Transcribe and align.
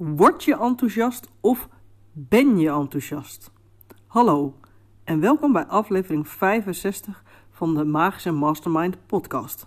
Word 0.00 0.44
je 0.44 0.58
enthousiast 0.58 1.28
of 1.40 1.68
ben 2.12 2.58
je 2.58 2.70
enthousiast? 2.70 3.50
Hallo 4.06 4.54
en 5.04 5.20
welkom 5.20 5.52
bij 5.52 5.64
aflevering 5.64 6.28
65 6.28 7.22
van 7.50 7.74
de 7.74 7.84
Magische 7.84 8.30
Mastermind 8.30 8.96
podcast. 9.06 9.66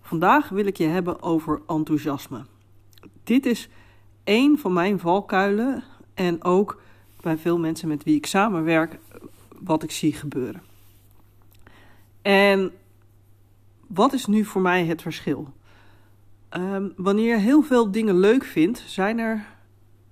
Vandaag 0.00 0.48
wil 0.48 0.66
ik 0.66 0.76
je 0.76 0.84
hebben 0.84 1.22
over 1.22 1.62
enthousiasme. 1.66 2.44
Dit 3.24 3.46
is 3.46 3.68
één 4.24 4.58
van 4.58 4.72
mijn 4.72 4.98
valkuilen 4.98 5.84
en 6.14 6.44
ook 6.44 6.80
bij 7.20 7.38
veel 7.38 7.58
mensen 7.58 7.88
met 7.88 8.04
wie 8.04 8.16
ik 8.16 8.26
samenwerk 8.26 8.98
wat 9.58 9.82
ik 9.82 9.90
zie 9.90 10.12
gebeuren. 10.12 10.62
En 12.22 12.72
wat 13.86 14.12
is 14.12 14.26
nu 14.26 14.44
voor 14.44 14.62
mij 14.62 14.84
het 14.84 15.02
verschil? 15.02 15.48
Um, 16.50 16.92
wanneer 16.96 17.34
je 17.34 17.40
heel 17.40 17.62
veel 17.62 17.90
dingen 17.90 18.18
leuk 18.18 18.44
vindt, 18.44 18.78
zijn 18.86 19.18
er 19.18 19.54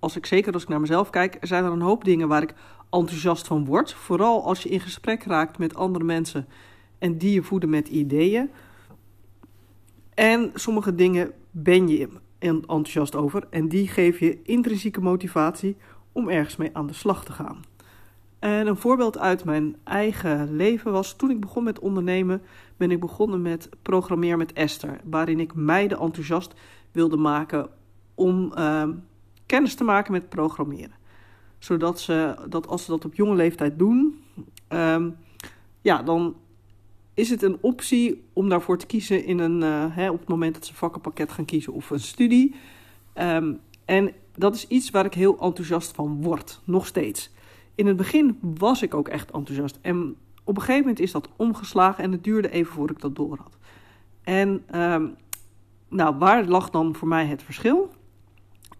als 0.05 0.17
ik 0.17 0.27
zeker 0.27 0.53
als 0.53 0.63
ik 0.63 0.69
naar 0.69 0.81
mezelf 0.81 1.11
kijk, 1.11 1.37
zijn 1.41 1.65
er 1.65 1.73
een 1.73 1.81
hoop 1.81 2.05
dingen 2.05 2.29
waar 2.29 2.43
ik 2.43 2.55
enthousiast 2.91 3.47
van 3.47 3.65
word. 3.65 3.93
Vooral 3.93 4.45
als 4.45 4.63
je 4.63 4.69
in 4.69 4.81
gesprek 4.81 5.23
raakt 5.23 5.59
met 5.59 5.75
andere 5.75 6.05
mensen 6.05 6.47
en 6.99 7.19
die 7.19 7.33
je 7.33 7.43
voeden 7.43 7.71
met 7.71 7.89
ideeën. 7.89 8.51
En 10.15 10.51
sommige 10.55 10.95
dingen 10.95 11.33
ben 11.51 11.89
je 11.89 12.09
enthousiast 12.39 13.15
over 13.15 13.47
en 13.51 13.69
die 13.69 13.89
geven 13.89 14.27
je 14.27 14.43
intrinsieke 14.43 15.01
motivatie 15.01 15.77
om 16.13 16.29
ergens 16.29 16.57
mee 16.57 16.71
aan 16.73 16.87
de 16.87 16.93
slag 16.93 17.25
te 17.25 17.33
gaan. 17.33 17.63
En 18.39 18.67
een 18.67 18.77
voorbeeld 18.77 19.19
uit 19.19 19.45
mijn 19.45 19.77
eigen 19.85 20.57
leven 20.57 20.93
was 20.93 21.17
toen 21.17 21.31
ik 21.31 21.41
begon 21.41 21.65
met 21.65 21.79
ondernemen, 21.79 22.43
ben 22.77 22.91
ik 22.91 23.01
begonnen 23.01 23.43
met 23.43 23.69
programmeren 23.83 24.39
met 24.39 24.53
Esther, 24.53 25.01
waarin 25.05 25.41
ik 25.41 25.55
meiden 25.55 25.99
enthousiast 25.99 26.55
wilde 26.93 27.17
maken 27.17 27.69
om 28.15 28.53
uh, 28.59 28.89
kennis 29.47 29.75
te 29.75 29.85
maken 29.85 30.13
met 30.13 30.29
programmeren. 30.29 31.03
Zodat 31.59 32.01
ze, 32.01 32.35
dat 32.49 32.67
als 32.67 32.85
ze 32.85 32.91
dat 32.91 33.05
op 33.05 33.15
jonge 33.15 33.35
leeftijd 33.35 33.79
doen, 33.79 34.25
um, 34.69 35.17
ja, 35.81 36.03
dan 36.03 36.35
is 37.15 37.31
het 37.31 37.43
een 37.43 37.59
optie 37.61 38.25
om 38.33 38.49
daarvoor 38.49 38.79
te 38.79 38.87
kiezen 38.87 39.25
in 39.25 39.39
een, 39.39 39.61
uh, 39.61 39.97
hè, 39.97 40.11
op 40.11 40.19
het 40.19 40.29
moment 40.29 40.55
dat 40.55 40.67
ze 40.67 40.75
vakkenpakket 40.75 41.33
gaan 41.33 41.45
kiezen 41.45 41.73
of 41.73 41.91
een 41.91 42.01
studie. 42.01 42.55
Um, 43.15 43.61
en 43.85 44.13
dat 44.37 44.55
is 44.55 44.67
iets 44.69 44.91
waar 44.91 45.05
ik 45.05 45.15
heel 45.15 45.39
enthousiast 45.41 45.95
van 45.95 46.23
word, 46.23 46.61
nog 46.65 46.87
steeds. 46.87 47.31
In 47.75 47.87
het 47.87 47.97
begin 47.97 48.39
was 48.41 48.83
ik 48.83 48.95
ook 48.95 49.09
echt 49.09 49.31
enthousiast. 49.31 49.79
En 49.81 50.17
op 50.45 50.57
een 50.57 50.63
gegeven 50.63 50.81
moment 50.81 51.01
is 51.01 51.13
dat 51.13 51.29
omgeslagen 51.37 52.05
en 52.05 52.13
het 52.13 52.25
duurde 52.25 52.51
even 52.51 52.73
voordat 52.73 52.97
ik 52.97 53.03
dat 53.03 53.17
door 53.17 53.39
had. 53.43 53.57
En 54.23 54.81
um, 54.81 55.15
nou, 55.89 56.17
waar 56.19 56.45
lag 56.45 56.71
dan 56.71 56.95
voor 56.95 57.09
mij 57.09 57.27
het 57.27 57.43
verschil? 57.43 57.91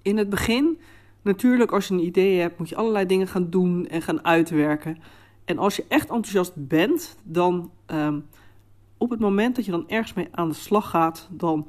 In 0.05 0.17
het 0.17 0.29
begin, 0.29 0.79
natuurlijk, 1.23 1.73
als 1.73 1.89
je 1.89 1.95
een 1.95 2.05
idee 2.05 2.41
hebt, 2.41 2.59
moet 2.59 2.69
je 2.69 2.77
allerlei 2.77 3.07
dingen 3.07 3.29
gaan 3.29 3.51
doen 3.51 3.87
en 3.87 4.03
gaan 4.03 4.25
uitwerken. 4.25 4.99
En 5.45 5.59
als 5.59 5.77
je 5.77 5.85
echt 5.89 6.11
enthousiast 6.11 6.53
bent, 6.55 7.17
dan 7.23 7.71
um, 7.87 8.27
op 8.99 9.11
het 9.11 9.21
moment 9.21 9.57
dat 9.57 9.65
je 9.65 9.71
dan 9.71 9.89
ergens 9.89 10.15
mee 10.15 10.29
aan 10.31 10.49
de 10.49 10.55
slag 10.55 10.91
gaat, 10.91 11.29
dan 11.31 11.69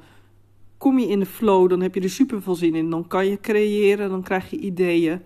kom 0.78 0.98
je 0.98 1.08
in 1.08 1.18
de 1.18 1.26
flow, 1.26 1.68
dan 1.68 1.80
heb 1.80 1.94
je 1.94 2.00
er 2.00 2.10
super 2.10 2.42
veel 2.42 2.54
zin 2.54 2.74
in. 2.74 2.90
Dan 2.90 3.06
kan 3.06 3.26
je 3.26 3.40
creëren, 3.40 4.10
dan 4.10 4.22
krijg 4.22 4.50
je 4.50 4.58
ideeën. 4.58 5.22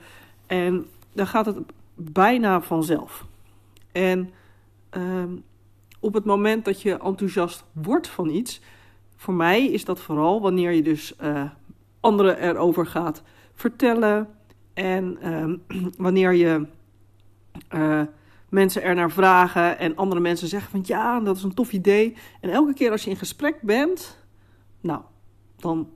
En 0.47 0.87
dan 1.13 1.27
gaat 1.27 1.47
het 1.47 1.59
bijna 1.95 2.61
vanzelf. 2.61 3.27
En 3.93 4.31
um, 4.91 5.43
op 6.01 6.15
het 6.15 6.25
moment 6.25 6.65
dat 6.65 6.83
je 6.83 6.99
enthousiast 6.99 7.65
wordt 7.73 8.09
van 8.09 8.29
iets, 8.29 8.61
voor 9.17 9.35
mij 9.35 9.65
is 9.67 9.85
dat 9.85 10.01
vooral 10.01 10.41
wanneer 10.41 10.73
je 10.73 10.83
dus 10.83 11.15
uh, 11.23 11.51
anderen 12.01 12.43
erover 12.43 12.87
gaat 12.87 13.23
vertellen. 13.55 14.29
En 14.75 15.19
uh, 15.23 15.85
wanneer 16.07 16.33
je 16.33 16.67
uh, 17.75 18.03
mensen 18.49 18.83
er 18.83 18.95
naar 18.95 19.11
vragen 19.11 19.79
en 19.79 19.97
andere 19.97 20.21
mensen 20.21 20.49
zeggen 20.49 20.71
van 20.71 20.83
ja, 20.85 21.21
dat 21.21 21.37
is 21.37 21.43
een 21.43 21.55
tof 21.55 21.73
idee. 21.73 22.17
En 22.41 22.51
elke 22.51 22.75
keer 22.75 22.91
als 22.91 23.05
je 23.05 23.11
in 23.11 23.17
gesprek 23.17 23.61
bent, 23.63 24.19
nou, 24.81 25.03
dan 25.57 25.89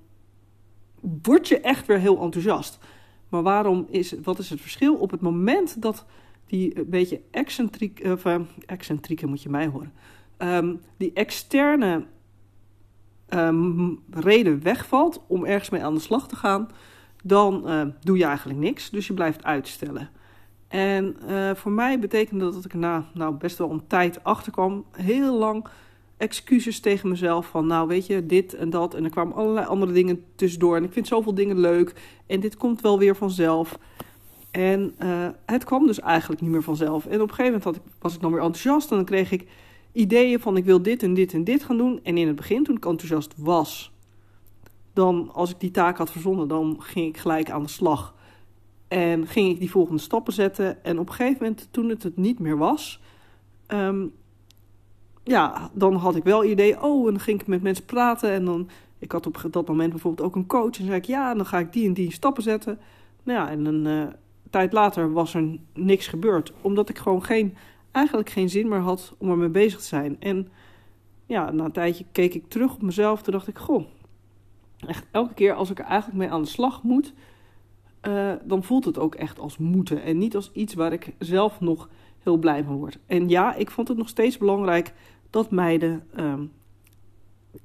word 1.23 1.49
je 1.49 1.61
echt 1.61 1.87
weer 1.87 1.99
heel 1.99 2.21
enthousiast. 2.21 2.79
Maar 3.29 3.43
waarom 3.43 3.87
is, 3.91 4.15
wat 4.23 4.39
is 4.39 4.51
het 4.51 4.61
verschil? 4.61 4.95
Op 4.95 5.11
het 5.11 5.21
moment 5.21 5.83
dat 5.83 6.05
die 6.47 6.79
een 6.79 6.89
beetje 6.89 7.21
excentriek, 7.31 8.03
of, 8.05 8.25
uh, 8.25 8.41
excentrieke 8.67 9.27
moet 9.27 9.43
je 9.43 9.49
mij 9.49 9.67
horen, 9.67 9.93
um, 10.39 10.81
die 10.97 11.13
externe 11.13 12.05
um, 13.35 14.01
reden 14.11 14.63
wegvalt 14.63 15.25
om 15.27 15.45
ergens 15.45 15.71
mee 15.71 15.85
aan 15.85 15.95
de 15.95 16.01
slag 16.01 16.29
te 16.29 16.37
gaan, 16.37 16.69
dan 17.23 17.63
uh, 17.67 17.83
doe 18.01 18.19
je 18.19 18.25
eigenlijk 18.25 18.59
niks. 18.59 18.91
Dus 18.91 19.07
je 19.07 19.15
blijft 19.15 19.45
uitstellen. 19.45 20.11
En 20.69 21.17
uh, 21.29 21.55
voor 21.55 21.73
mij 21.73 21.99
betekende 21.99 22.45
dat 22.45 22.55
dat 22.55 22.65
ik 22.65 22.75
na 22.75 23.05
nou, 23.15 23.35
best 23.35 23.59
wel 23.59 23.71
een 23.71 23.87
tijd 23.87 24.25
achterkwam, 24.25 24.85
heel 24.93 25.39
lang 25.39 25.67
excuses 26.17 26.81
tegen 26.81 27.09
mezelf 27.09 27.47
van, 27.47 27.67
nou 27.67 27.89
weet 27.89 28.07
je, 28.07 28.27
dit 28.27 28.55
en 28.55 28.71
dat. 28.71 28.95
En 28.95 29.05
er 29.05 29.11
kwamen 29.11 29.35
allerlei 29.35 29.67
andere 29.67 29.93
dingen 29.93 30.25
tussendoor. 30.35 30.77
En 30.77 30.85
ik 30.85 30.93
vind 30.93 31.07
zoveel 31.07 31.35
dingen 31.35 31.59
leuk. 31.59 31.93
En 32.27 32.41
dit 32.41 32.57
komt 32.57 32.81
wel 32.81 32.99
weer 32.99 33.17
vanzelf. 33.17 33.79
En 34.51 34.95
uh, 35.03 35.29
het 35.47 35.65
kwam 35.65 35.87
dus 35.87 36.01
eigenlijk 36.01 36.41
niet 36.41 36.51
meer 36.51 36.63
vanzelf. 36.63 37.07
En 37.07 37.21
op 37.21 37.29
een 37.29 37.35
gegeven 37.35 37.59
moment 37.59 37.77
ik, 37.77 37.93
was 37.99 38.15
ik 38.15 38.21
dan 38.21 38.31
weer 38.31 38.41
enthousiast. 38.41 38.91
En 38.91 38.97
dan 38.97 39.05
kreeg 39.05 39.31
ik 39.31 39.47
ideeën 39.95 40.41
van 40.41 40.57
ik 40.57 40.65
wil 40.65 40.83
dit 40.83 41.03
en 41.03 41.15
dit 41.15 41.33
en 41.33 41.45
dit 41.45 41.65
gaan 41.65 41.77
doen. 41.77 42.01
En 42.03 42.19
in 42.19 42.27
het 42.27 42.37
begin, 42.37 42.65
toen 42.65 42.77
ik 42.77 42.87
enthousiast 42.87 43.35
was, 43.37 43.93
dan 44.93 45.31
als 45.33 45.51
ik 45.51 45.61
die 45.61 45.71
taak 45.71 45.99
had 45.99 46.11
verzonnen, 46.11 46.49
dan 46.49 46.77
ging 46.79 47.09
ik 47.09 47.17
gelijk 47.17 47.51
aan 47.51 47.63
de 47.63 47.69
slag. 47.69 48.15
En 48.89 49.27
ging 49.27 49.51
ik 49.51 49.59
die 49.59 49.71
volgende 49.71 50.01
stappen 50.01 50.33
zetten. 50.33 50.85
En 50.85 50.99
op 50.99 51.09
een 51.09 51.15
gegeven 51.15 51.39
moment, 51.41 51.69
toen 51.71 51.89
het 51.89 52.03
het 52.03 52.17
niet 52.17 52.39
meer 52.39 52.57
was, 52.57 53.01
um, 53.69 54.13
ja, 55.25 55.71
dan 55.73 55.95
had 55.95 56.17
ik 56.17 56.25
wel 56.25 56.45
idee. 56.45 56.83
Oh, 56.83 57.07
en 57.07 57.13
dan 57.13 57.23
ging 57.23 57.41
ik 57.41 57.47
met 57.47 57.63
mensen 57.63 57.85
praten. 57.85 58.31
En 58.31 58.45
dan, 58.45 58.69
ik 58.99 59.13
had 59.13 59.27
op 59.27 59.47
dat 59.51 59.69
moment 59.69 59.91
bijvoorbeeld 59.91 60.29
ook 60.29 60.37
een 60.37 60.47
coach. 60.47 60.79
En 60.79 60.85
zei 60.85 60.97
ik, 60.97 61.05
ja, 61.05 61.35
dan 61.35 61.47
ga 61.47 61.59
ik 61.59 61.73
die 61.73 61.87
en 61.87 61.93
die 61.93 62.13
stappen 62.13 62.43
zetten. 62.43 62.79
Nou 63.23 63.39
ja, 63.39 63.51
en 63.51 63.65
een 63.65 63.85
uh, 63.85 64.13
tijd 64.51 64.73
later 64.73 65.13
was 65.13 65.35
er 65.35 65.59
niks 65.75 66.07
gebeurd. 66.07 66.53
Omdat 66.61 66.89
ik 66.89 66.99
gewoon 66.99 67.25
geen 67.25 67.55
eigenlijk 67.95 68.31
geen 68.31 68.49
zin 68.49 68.69
meer 68.69 68.81
had 68.81 69.15
om 69.19 69.31
ermee 69.31 69.49
bezig 69.49 69.79
te 69.79 69.87
zijn. 69.87 70.21
En 70.21 70.49
ja, 71.27 71.51
na 71.51 71.65
een 71.65 71.73
tijdje 71.73 72.05
keek 72.13 72.35
ik 72.35 72.49
terug 72.49 72.75
op 72.75 72.83
mezelf. 72.83 73.23
Toen 73.23 73.33
dacht 73.33 73.49
ik, 73.49 73.59
goh, 73.59 73.85
echt 74.87 75.07
elke 75.11 75.35
keer 75.35 75.55
als 75.55 75.71
ik 75.71 75.79
er 75.79 75.85
eigenlijk 75.85 76.19
mee 76.19 76.31
aan 76.31 76.43
de 76.43 76.49
slag 76.49 76.83
moet, 76.83 77.13
uh, 78.03 78.33
dan 78.45 78.63
voelt 78.63 78.85
het 78.85 78.99
ook 78.99 79.15
echt 79.15 79.39
als 79.39 79.59
moeten. 79.59 80.03
En 80.03 80.19
niet 80.19 80.37
als 80.37 80.53
iets 80.53 80.75
waar 80.75 80.93
ik 80.93 81.13
zelf 81.19 81.61
nog 81.61 81.89
heel 82.23 82.37
blij 82.37 82.65
van 82.65 82.77
word. 82.77 82.99
En 83.07 83.29
ja, 83.29 83.55
ik 83.55 83.71
vond 83.71 83.89
het 83.89 83.97
nog 83.97 84.09
steeds 84.09 84.39
belangrijk 84.39 84.93
dat 85.31 85.51
meiden 85.51 86.07
uh, 86.17 86.35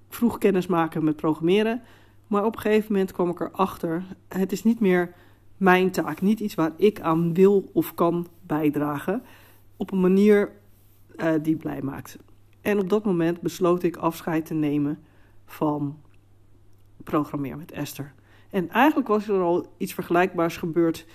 vroeg 0.10 0.38
kennis 0.38 0.68
maken 0.68 1.04
met 1.04 1.16
programmeren. 1.16 1.82
Maar 2.28 2.46
op 2.46 2.56
een 2.56 2.62
gegeven 2.62 2.92
moment 2.92 3.12
kwam 3.12 3.30
ik 3.30 3.40
erachter, 3.40 4.04
het 4.28 4.52
is 4.52 4.64
niet 4.64 4.80
meer 4.80 5.14
mijn 5.58 5.92
taak. 5.92 6.22
Niet 6.22 6.40
iets 6.40 6.56
waar 6.56 6.72
ik 6.76 7.02
aan 7.02 7.34
wil 7.34 7.70
of 7.74 7.94
kan 7.94 8.28
bijdragen 8.42 9.24
op 9.80 9.92
een 9.92 10.00
manier 10.00 10.52
uh, 11.16 11.34
die 11.42 11.56
blij 11.56 11.82
maakt. 11.82 12.18
En 12.62 12.80
op 12.80 12.90
dat 12.90 13.06
moment 13.06 13.42
besloot 13.42 13.84
ik 13.84 13.98
afscheid 13.98 14.46
te 14.46 14.54
nemen 14.54 15.00
van 15.46 15.98
programmeer 17.04 17.58
met 17.58 17.72
Esther. 17.72 18.14
En 18.50 18.70
eigenlijk 18.70 19.08
was 19.08 19.28
er 19.28 19.42
al 19.42 19.74
iets 19.78 19.94
vergelijkbaars 19.94 20.58
gebeurd 20.58 21.06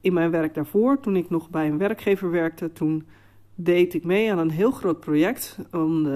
in 0.00 0.12
mijn 0.12 0.30
werk 0.30 0.54
daarvoor. 0.54 1.00
Toen 1.00 1.16
ik 1.16 1.30
nog 1.30 1.50
bij 1.50 1.68
een 1.68 1.78
werkgever 1.78 2.30
werkte, 2.30 2.72
toen 2.72 3.06
deed 3.54 3.94
ik 3.94 4.04
mee 4.04 4.32
aan 4.32 4.38
een 4.38 4.50
heel 4.50 4.70
groot 4.70 5.00
project. 5.00 5.58
Om 5.72 6.06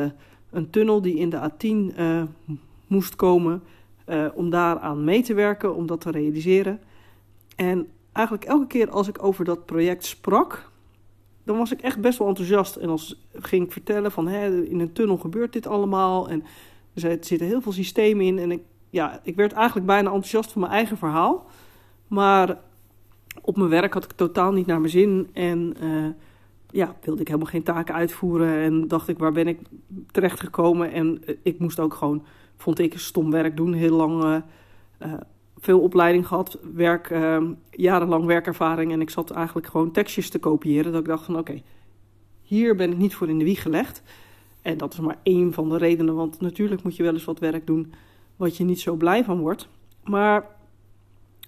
een 0.50 0.70
tunnel 0.70 1.02
die 1.02 1.16
in 1.16 1.30
de 1.30 1.50
A10 1.50 1.96
uh, 1.98 2.22
moest 2.86 3.16
komen, 3.16 3.62
uh, 4.06 4.26
om 4.34 4.50
daaraan 4.50 5.04
mee 5.04 5.22
te 5.22 5.34
werken, 5.34 5.74
om 5.74 5.86
dat 5.86 6.00
te 6.00 6.10
realiseren. 6.10 6.80
En 7.56 7.88
eigenlijk 8.12 8.46
elke 8.46 8.66
keer 8.66 8.90
als 8.90 9.08
ik 9.08 9.22
over 9.22 9.44
dat 9.44 9.66
project 9.66 10.04
sprak, 10.04 10.70
dan 11.50 11.58
was 11.58 11.72
ik 11.72 11.80
echt 11.80 12.00
best 12.00 12.18
wel 12.18 12.28
enthousiast. 12.28 12.76
En 12.76 12.88
als 12.88 13.26
ging 13.32 13.64
ik 13.64 13.72
vertellen 13.72 14.12
van 14.12 14.28
hè, 14.28 14.64
in 14.64 14.80
een 14.80 14.92
tunnel 14.92 15.16
gebeurt 15.16 15.52
dit 15.52 15.66
allemaal. 15.66 16.28
En 16.28 16.42
er 16.94 17.00
zitten 17.00 17.46
heel 17.46 17.60
veel 17.60 17.72
systemen 17.72 18.24
in. 18.24 18.38
En 18.38 18.50
ik, 18.50 18.62
ja, 18.90 19.20
ik 19.22 19.36
werd 19.36 19.52
eigenlijk 19.52 19.86
bijna 19.86 20.06
enthousiast 20.06 20.52
van 20.52 20.60
mijn 20.60 20.72
eigen 20.72 20.96
verhaal. 20.96 21.46
Maar 22.08 22.58
op 23.42 23.56
mijn 23.56 23.68
werk 23.68 23.94
had 23.94 24.04
ik 24.04 24.12
totaal 24.12 24.52
niet 24.52 24.66
naar 24.66 24.80
mijn 24.80 24.92
zin. 24.92 25.28
En 25.32 25.74
uh, 25.82 26.06
ja, 26.70 26.96
wilde 27.00 27.20
ik 27.20 27.26
helemaal 27.26 27.50
geen 27.50 27.62
taken 27.62 27.94
uitvoeren. 27.94 28.54
En 28.54 28.88
dacht 28.88 29.08
ik, 29.08 29.18
waar 29.18 29.32
ben 29.32 29.48
ik 29.48 29.60
terecht 30.10 30.40
gekomen? 30.40 30.92
En 30.92 31.22
uh, 31.26 31.36
ik 31.42 31.58
moest 31.58 31.80
ook 31.80 31.94
gewoon, 31.94 32.24
vond 32.56 32.78
ik, 32.78 32.98
stom 32.98 33.30
werk 33.30 33.56
doen. 33.56 33.72
Heel 33.72 33.96
lang 33.96 34.22
uh, 34.22 35.14
veel 35.60 35.80
opleiding 35.80 36.26
gehad, 36.26 36.58
werk, 36.74 37.10
uh, 37.10 37.42
jarenlang 37.70 38.24
werkervaring. 38.24 38.92
En 38.92 39.00
ik 39.00 39.10
zat 39.10 39.30
eigenlijk 39.30 39.66
gewoon 39.66 39.90
tekstjes 39.90 40.30
te 40.30 40.38
kopiëren. 40.38 40.92
Dat 40.92 41.00
ik 41.00 41.06
dacht 41.06 41.24
van 41.24 41.38
oké, 41.38 41.62
hier 42.42 42.76
ben 42.76 42.90
ik 42.90 42.98
niet 42.98 43.14
voor 43.14 43.28
in 43.28 43.38
de 43.38 43.44
wieg 43.44 43.62
gelegd. 43.62 44.02
En 44.62 44.78
dat 44.78 44.92
is 44.92 45.00
maar 45.00 45.18
één 45.22 45.52
van 45.52 45.68
de 45.68 45.76
redenen. 45.76 46.14
Want 46.14 46.40
natuurlijk 46.40 46.82
moet 46.82 46.96
je 46.96 47.02
wel 47.02 47.12
eens 47.12 47.24
wat 47.24 47.38
werk 47.38 47.66
doen 47.66 47.92
wat 48.36 48.56
je 48.56 48.64
niet 48.64 48.80
zo 48.80 48.94
blij 48.94 49.24
van 49.24 49.40
wordt. 49.40 49.68
Maar 50.04 50.46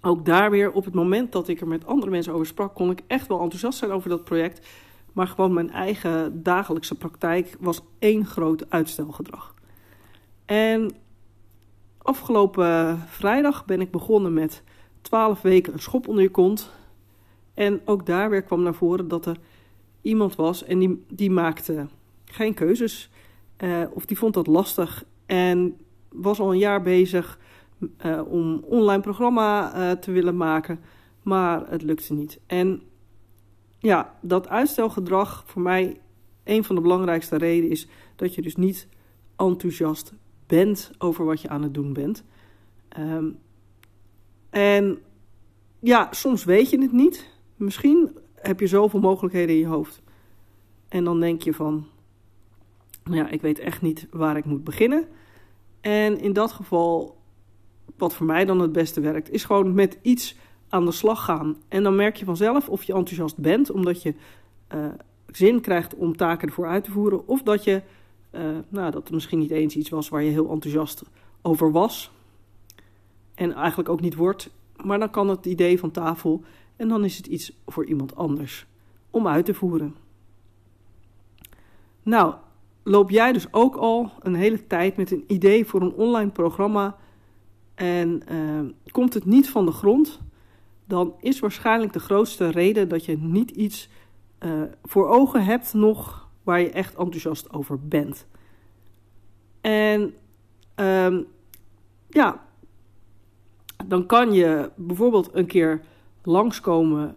ook 0.00 0.24
daar 0.24 0.50
weer, 0.50 0.72
op 0.72 0.84
het 0.84 0.94
moment 0.94 1.32
dat 1.32 1.48
ik 1.48 1.60
er 1.60 1.68
met 1.68 1.86
andere 1.86 2.10
mensen 2.10 2.32
over 2.32 2.46
sprak, 2.46 2.74
kon 2.74 2.90
ik 2.90 3.02
echt 3.06 3.26
wel 3.26 3.40
enthousiast 3.40 3.78
zijn 3.78 3.90
over 3.90 4.08
dat 4.08 4.24
project. 4.24 4.66
Maar 5.12 5.26
gewoon 5.26 5.52
mijn 5.52 5.70
eigen 5.70 6.42
dagelijkse 6.42 6.94
praktijk 6.94 7.56
was 7.60 7.82
één 7.98 8.26
groot 8.26 8.70
uitstelgedrag. 8.70 9.54
En 10.44 10.90
afgelopen 12.02 12.99
vrijdag 12.99 13.64
ben 13.64 13.81
ik 13.81 13.90
begonnen 13.90 14.32
met 14.32 14.62
12 15.00 15.43
weken 15.43 15.72
een 15.72 15.78
schop 15.78 16.08
onder 16.08 16.22
je 16.22 16.31
kont. 16.31 16.70
En 17.54 17.81
ook 17.84 18.06
daar 18.06 18.31
weer 18.31 18.43
kwam 18.43 18.62
naar 18.62 18.75
voren 18.75 19.08
dat 19.08 19.26
er 19.26 19.37
iemand 20.00 20.37
was 20.37 20.64
en 20.64 20.78
die, 20.78 21.04
die 21.08 21.31
maakte 21.31 21.87
geen 22.25 22.54
keuzes. 22.54 23.10
Uh, 23.58 23.82
of 23.93 24.06
die 24.06 24.19
vond 24.19 24.34
dat 24.34 24.46
lastig 24.46 25.04
en 25.26 25.76
was 26.08 26.40
al 26.40 26.52
een 26.52 26.58
jaar 26.58 26.82
bezig 26.82 27.38
uh, 28.06 28.20
om 28.26 28.64
online 28.64 29.02
programma 29.02 29.76
uh, 29.76 29.90
te 29.90 30.10
willen 30.10 30.37
maken, 30.37 30.81
maar 31.22 31.70
het 31.70 31.82
lukte 31.82 32.14
niet. 32.14 32.40
En 32.46 32.82
ja, 33.78 34.19
dat 34.20 34.48
uitstelgedrag 34.48 35.44
voor 35.46 35.62
mij 35.62 36.00
een 36.44 36.64
van 36.64 36.75
de 36.75 36.81
belangrijkste 36.81 37.37
redenen 37.37 37.70
is 37.70 37.88
dat 38.16 38.34
je 38.34 38.43
dus 38.43 38.56
niet 38.56 38.88
enthousiast 39.37 40.12
bent 40.52 40.90
over 40.99 41.25
wat 41.25 41.40
je 41.40 41.49
aan 41.49 41.62
het 41.62 41.75
doen 41.75 41.93
bent. 41.93 42.25
Um, 42.99 43.38
en 44.50 44.99
ja, 45.78 46.08
soms 46.10 46.44
weet 46.44 46.70
je 46.70 46.81
het 46.81 46.93
niet. 46.93 47.31
Misschien 47.56 48.16
heb 48.34 48.60
je 48.60 48.66
zoveel 48.66 49.00
mogelijkheden 49.00 49.54
in 49.54 49.60
je 49.60 49.66
hoofd. 49.66 50.02
En 50.88 51.04
dan 51.04 51.20
denk 51.20 51.43
je 51.43 51.54
van, 51.54 51.87
nou 53.04 53.16
ja, 53.16 53.28
ik 53.28 53.40
weet 53.40 53.58
echt 53.58 53.82
niet 53.82 54.06
waar 54.10 54.37
ik 54.37 54.44
moet 54.44 54.64
beginnen. 54.64 55.04
En 55.81 56.19
in 56.19 56.32
dat 56.32 56.52
geval, 56.52 57.16
wat 57.96 58.14
voor 58.14 58.26
mij 58.26 58.44
dan 58.44 58.60
het 58.60 58.72
beste 58.72 59.00
werkt, 59.00 59.31
is 59.31 59.44
gewoon 59.44 59.75
met 59.75 59.98
iets 60.02 60.37
aan 60.69 60.84
de 60.84 60.93
slag 60.93 61.25
gaan. 61.25 61.56
En 61.69 61.82
dan 61.82 61.96
merk 61.96 62.16
je 62.16 62.25
vanzelf 62.25 62.69
of 62.69 62.82
je 62.82 62.93
enthousiast 62.93 63.38
bent, 63.38 63.70
omdat 63.70 64.02
je 64.02 64.14
uh, 64.75 64.87
zin 65.26 65.60
krijgt 65.60 65.94
om 65.94 66.16
taken 66.16 66.48
ervoor 66.48 66.66
uit 66.66 66.84
te 66.84 66.90
voeren. 66.90 67.28
Of 67.28 67.43
dat, 67.43 67.64
je, 67.64 67.82
nou, 68.69 68.90
dat 68.90 69.02
het 69.02 69.11
misschien 69.11 69.38
niet 69.38 69.50
eens 69.50 69.76
iets 69.76 69.88
was 69.88 70.08
waar 70.08 70.23
je 70.23 70.31
heel 70.31 70.50
enthousiast 70.50 71.02
over 71.43 71.73
was. 71.73 72.11
En 73.34 73.52
eigenlijk 73.52 73.88
ook 73.88 74.00
niet 74.00 74.14
wordt. 74.14 74.50
Maar 74.84 74.99
dan 74.99 75.11
kan 75.11 75.29
het 75.29 75.46
idee 75.46 75.79
van 75.79 75.90
tafel 75.90 76.43
en 76.76 76.88
dan 76.88 77.05
is 77.05 77.17
het 77.17 77.26
iets 77.26 77.52
voor 77.67 77.87
iemand 77.87 78.17
anders 78.17 78.67
om 79.11 79.29
uit 79.29 79.44
te 79.44 79.55
voeren. 79.55 79.94
Nou, 82.02 82.34
loop 82.82 83.11
jij 83.11 83.32
dus 83.32 83.52
ook 83.52 83.76
al 83.76 84.11
een 84.20 84.34
hele 84.34 84.67
tijd 84.67 84.96
met 84.96 85.11
een 85.11 85.25
idee 85.26 85.67
voor 85.67 85.81
een 85.81 85.94
online 85.94 86.31
programma 86.31 86.96
en 87.75 88.23
uh, 88.32 88.61
komt 88.90 89.14
het 89.14 89.25
niet 89.25 89.50
van 89.50 89.67
de 89.67 89.73
grond, 89.73 90.20
dan 90.84 91.14
is 91.20 91.40
waarschijnlijk 91.40 91.93
de 91.93 92.00
grootste 92.00 92.49
reden 92.49 92.88
dat 92.88 93.05
je 93.05 93.19
niet 93.19 93.50
iets 93.50 93.88
uh, 94.40 94.62
voor 94.82 95.08
ogen 95.08 95.44
hebt 95.44 95.75
nog 95.75 96.21
waar 96.42 96.60
je 96.60 96.70
echt 96.70 96.94
enthousiast 96.94 97.52
over 97.52 97.88
bent. 97.88 98.26
En 99.60 100.14
uh, 100.80 101.18
ja, 102.08 102.46
dan 103.86 104.06
kan 104.06 104.32
je 104.32 104.70
bijvoorbeeld 104.76 105.30
een 105.32 105.46
keer 105.46 105.80
langskomen 106.22 107.16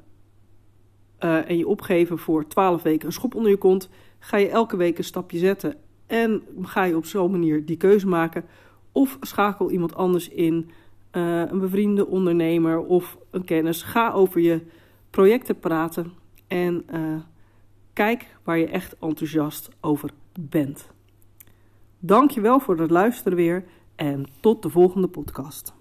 uh, 1.19 1.50
en 1.50 1.57
je 1.57 1.68
opgeven 1.68 2.18
voor 2.18 2.48
12 2.48 2.81
weken 2.81 3.07
een 3.07 3.13
schop 3.13 3.36
onder 3.36 3.51
je 3.51 3.57
kont. 3.57 3.89
Ga 4.19 4.38
je 4.38 4.50
elke 4.50 4.77
week 4.77 4.98
een 4.98 5.04
stapje 5.04 5.38
zetten 5.38 5.75
en 6.07 6.44
ga 6.62 6.83
je 6.83 6.98
op 6.98 7.06
zo'n 7.06 7.31
manier 7.31 7.66
die 7.66 7.78
keuze 7.78 8.07
maken. 8.07 8.45
Of 8.92 9.18
schakel 9.21 9.71
iemand 9.71 9.95
anders 9.95 10.30
in, 10.30 10.69
uh, 11.12 11.39
een 11.39 11.60
bevriende 11.60 12.07
ondernemer 12.07 12.80
of 12.80 13.18
een 13.31 13.44
kennis. 13.44 13.83
Ga 13.83 14.12
over 14.12 14.42
je 14.42 14.62
projecten 15.10 15.60
praten 15.60 16.13
en 16.48 16.83
uh, 16.94 17.16
kijk 17.95 18.36
waar 18.44 18.57
je 18.57 18.68
echt 18.68 18.95
enthousiast 19.00 19.69
over 19.81 20.09
bent. 20.39 20.89
Dankjewel 22.00 22.59
voor 22.59 22.80
het 22.80 22.92
luisteren 22.92 23.38
weer 23.38 23.65
en 23.95 24.25
tot 24.39 24.62
de 24.62 24.69
volgende 24.69 25.07
podcast. 25.07 25.74